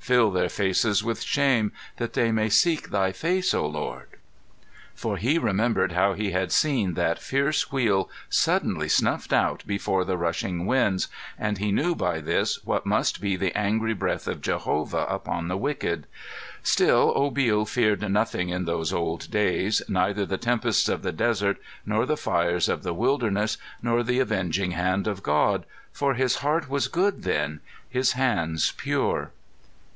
Fill 0.00 0.30
their 0.30 0.48
faces 0.48 1.02
with 1.02 1.20
shame, 1.20 1.72
that 1.96 2.12
they 2.12 2.30
may 2.30 2.48
seek 2.48 2.90
thy 2.90 3.10
face, 3.10 3.52
O 3.52 3.66
Lord." 3.66 4.06
For 4.94 5.16
he 5.16 5.36
remembered 5.36 5.90
how 5.90 6.12
he 6.12 6.30
had 6.30 6.52
seen 6.52 6.94
that 6.94 7.20
fierce 7.20 7.72
Wheel 7.72 8.08
suddenly 8.30 8.88
snuffed 8.88 9.32
out 9.32 9.64
before 9.66 10.04
the 10.04 10.16
rushing 10.16 10.64
winds, 10.64 11.08
and 11.36 11.58
he 11.58 11.72
knew 11.72 11.96
by 11.96 12.20
this 12.20 12.64
what 12.64 12.86
must 12.86 13.20
be 13.20 13.34
the 13.34 13.52
angry 13.58 13.94
breath 13.94 14.28
of 14.28 14.40
Jehovah 14.42 15.06
upon 15.08 15.48
the 15.48 15.56
wicked; 15.56 16.06
still 16.62 17.12
Obil 17.16 17.66
feared 17.66 18.08
nothing 18.08 18.50
in 18.50 18.64
those 18.64 18.92
old 18.92 19.28
days, 19.28 19.82
neither 19.88 20.24
the 20.24 20.38
tempests 20.38 20.88
of 20.88 21.02
the 21.02 21.10
desert 21.12 21.56
nor 21.84 22.06
the 22.06 22.16
fires 22.16 22.68
of 22.68 22.84
the 22.84 22.94
wilderness 22.94 23.58
nor 23.82 24.04
the 24.04 24.20
avenging 24.20 24.70
hand 24.70 25.08
of 25.08 25.24
God, 25.24 25.66
for 25.90 26.14
his 26.14 26.36
heart 26.36 26.68
was 26.70 26.86
good 26.86 27.24
then, 27.24 27.58
his 27.88 28.12
hands 28.12 28.72
pure. 28.76 29.32